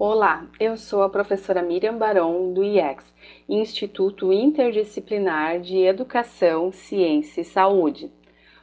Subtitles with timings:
[0.00, 3.04] Olá, eu sou a professora Miriam Baron, do IEX,
[3.48, 8.08] Instituto Interdisciplinar de Educação, Ciência e Saúde.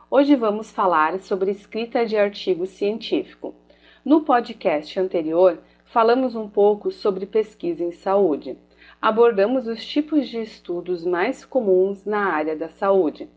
[0.10, 3.54] Hoje vamos falar sobre escrita de artigo científico.
[4.06, 8.58] No podcast anterior, falamos um pouco sobre pesquisa em saúde.
[9.02, 13.28] Abordamos os tipos de estudos mais comuns na área da saúde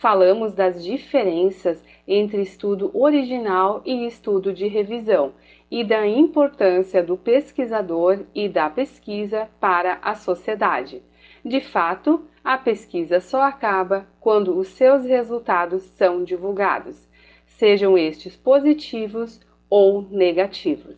[0.00, 5.34] falamos das diferenças entre estudo original e estudo de revisão
[5.70, 11.02] e da importância do pesquisador e da pesquisa para a sociedade.
[11.44, 17.06] De fato, a pesquisa só acaba quando os seus resultados são divulgados,
[17.44, 19.38] sejam estes positivos
[19.68, 20.96] ou negativos.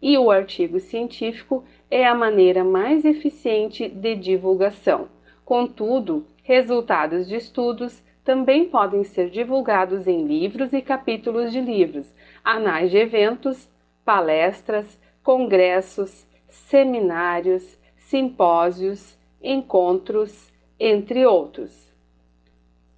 [0.00, 5.08] E o artigo científico é a maneira mais eficiente de divulgação.
[5.42, 12.06] Contudo, resultados de estudos também podem ser divulgados em livros e capítulos de livros,
[12.44, 13.68] anais de eventos,
[14.04, 21.92] palestras, congressos, seminários, simpósios, encontros, entre outros.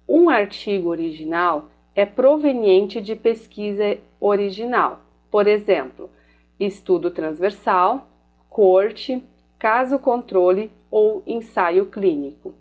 [0.07, 6.09] Um artigo original é proveniente de pesquisa original, por exemplo,
[6.59, 8.07] estudo transversal,
[8.49, 9.23] corte,
[9.57, 12.53] caso controle ou ensaio clínico.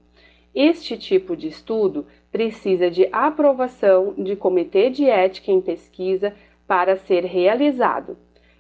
[0.55, 6.33] Este tipo de estudo precisa de aprovação de comitê de ética em pesquisa
[6.67, 8.17] para ser realizado.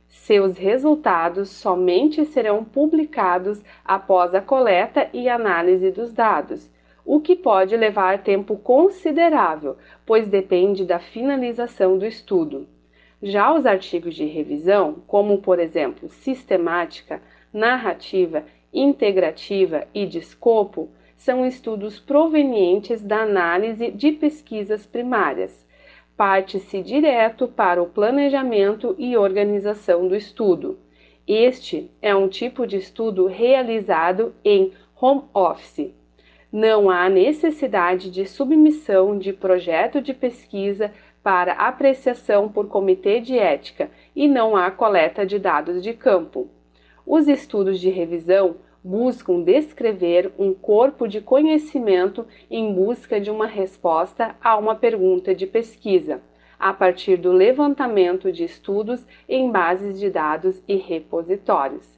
[0.09, 6.69] Seus resultados somente serão publicados após a coleta e análise dos dados,
[7.05, 12.67] o que pode levar tempo considerável, pois depende da finalização do estudo.
[13.22, 17.22] Já os artigos de revisão, como por exemplo sistemática,
[17.53, 20.89] narrativa, integrativa e de escopo,
[21.25, 25.66] são estudos provenientes da análise de pesquisas primárias.
[26.14, 30.78] Parte-se direto para o planejamento e organização do estudo.
[31.27, 35.94] Este é um tipo de estudo realizado em home office.
[36.53, 43.91] Não há necessidade de submissão de projeto de pesquisa para apreciação por comitê de ética
[44.15, 46.50] e não há coleta de dados de campo.
[47.06, 54.37] Os estudos de revisão buscam descrever um corpo de conhecimento em busca de uma resposta
[54.43, 56.21] a uma pergunta de pesquisa,
[56.59, 61.89] a partir do levantamento de estudos em bases de dados e repositórios.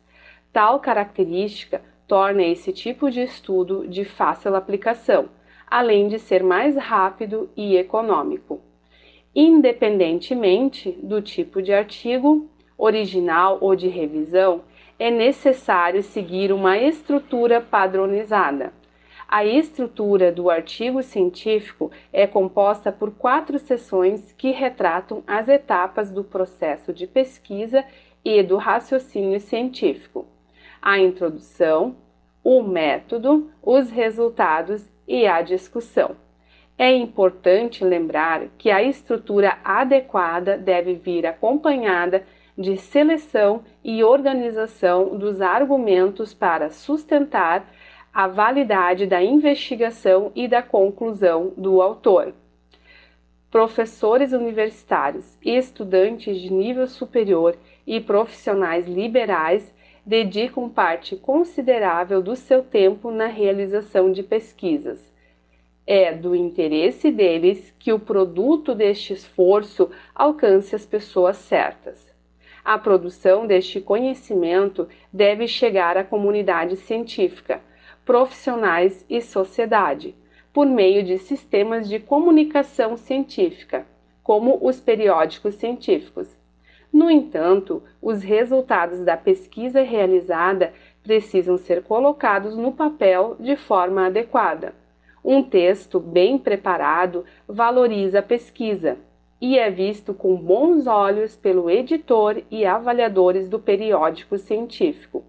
[0.53, 5.29] Tal característica torna esse tipo de estudo de fácil aplicação,
[5.67, 8.61] além de ser mais rápido e econômico.
[9.35, 12.49] Independentemente do tipo de artigo,
[12.79, 14.63] original ou de revisão,
[14.99, 18.73] é necessário seguir uma estrutura padronizada.
[19.29, 26.23] A estrutura do artigo científico é composta por quatro seções que retratam as etapas do
[26.23, 27.85] processo de pesquisa
[28.25, 30.27] e do raciocínio científico:
[30.81, 31.97] a introdução,
[32.43, 36.17] o método, os resultados e a discussão.
[36.79, 42.25] É importante lembrar que a estrutura adequada deve vir acompanhada
[42.56, 47.71] de seleção e organização dos argumentos para sustentar
[48.12, 52.33] a validade da investigação e da conclusão do autor.
[53.50, 57.56] Professores universitários, estudantes de nível superior
[57.87, 59.71] e profissionais liberais
[60.05, 64.99] dedicam parte considerável do seu tempo na realização de pesquisas.
[65.87, 72.16] É do interesse deles que o produto deste esforço alcance as pessoas certas.
[72.69, 77.60] A produção deste conhecimento deve chegar à comunidade científica,
[78.04, 80.16] profissionais e sociedade,
[80.53, 83.87] por meio de sistemas de comunicação científica,
[84.21, 86.28] como os periódicos científicos.
[86.93, 90.75] No entanto, os resultados da pesquisa realizada
[91.05, 94.75] precisam ser colocados no papel de forma adequada.
[95.25, 98.99] Um texto bem preparado valoriza a pesquisa,
[99.41, 105.23] e é visto com bons olhos pelo editor e avaliadores do periódico científico.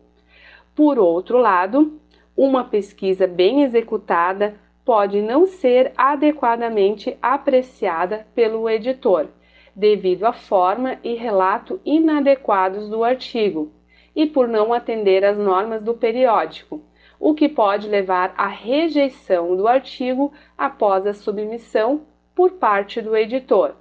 [0.74, 2.00] Por outro lado,
[2.36, 4.56] uma pesquisa bem executada
[4.86, 9.28] pode não ser adequadamente apreciada pelo editor,
[9.76, 13.72] devido à forma e relato inadequados do artigo
[14.16, 16.82] e por não atender às normas do periódico,
[17.20, 22.02] o que pode levar à rejeição do artigo após a submissão
[22.34, 23.76] por parte do editor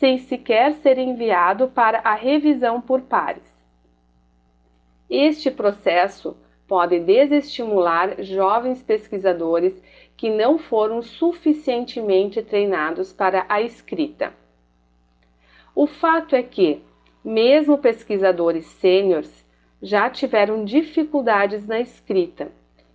[0.00, 3.44] sem sequer ser enviado para a revisão por pares.
[5.10, 6.34] Este processo
[6.66, 9.74] pode desestimular jovens pesquisadores
[10.16, 14.32] que não foram suficientemente treinados para a escrita.
[15.74, 16.80] O fato é que,
[17.22, 19.44] mesmo pesquisadores sêniores,
[19.82, 22.50] já tiveram dificuldades na escrita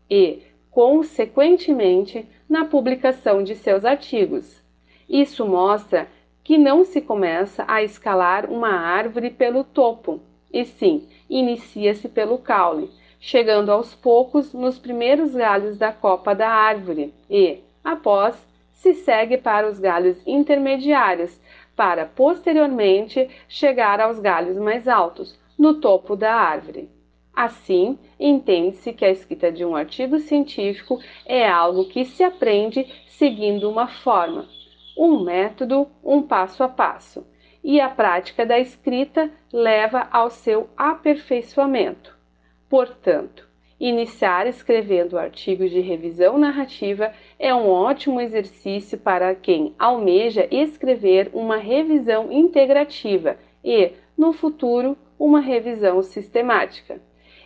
[0.10, 0.42] e,
[0.72, 4.64] consequentemente, na publicação de seus artigos.
[5.08, 6.08] Isso mostra
[6.46, 10.22] que não se começa a escalar uma árvore pelo topo,
[10.54, 17.12] e sim, inicia-se pelo caule, chegando aos poucos nos primeiros galhos da copa da árvore
[17.28, 18.36] e, após,
[18.74, 21.36] se segue para os galhos intermediários,
[21.76, 26.88] para posteriormente chegar aos galhos mais altos, no topo da árvore.
[27.36, 33.68] Assim, entende-se que a escrita de um artigo científico é algo que se aprende seguindo
[33.68, 34.46] uma forma,
[34.98, 37.26] um método, um passo a passo,
[37.64, 42.16] e a prática da escrita leva ao seu aperfeiçoamento.
[42.70, 43.48] Portanto,
[43.80, 51.58] iniciar escrevendo artigos de revisão narrativa é um ótimo exercício para quem almeja escrever uma
[51.58, 57.02] revisão integrativa e, no futuro, uma revisão sistemática.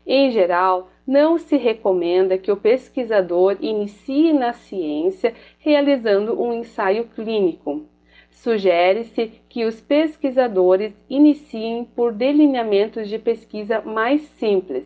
[0.05, 7.85] Em geral, não se recomenda que o pesquisador inicie na ciência realizando um ensaio clínico.
[8.29, 14.85] Sugere-se que os pesquisadores iniciem por delineamentos de pesquisa mais simples,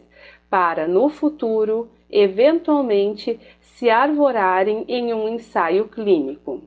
[0.50, 6.62] para no futuro, eventualmente, se arvorarem em um ensaio clínico.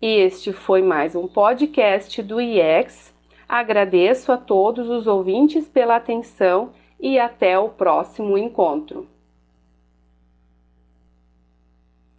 [0.00, 3.12] Este foi mais um podcast do IEX.
[3.48, 9.06] Agradeço a todos os ouvintes pela atenção e até o próximo encontro.